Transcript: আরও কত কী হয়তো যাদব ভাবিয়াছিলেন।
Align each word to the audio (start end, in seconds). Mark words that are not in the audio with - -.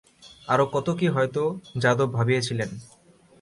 আরও 0.47 0.65
কত 0.65 0.87
কী 0.99 1.07
হয়তো 1.07 1.41
যাদব 1.77 2.09
ভাবিয়াছিলেন। 2.13 2.69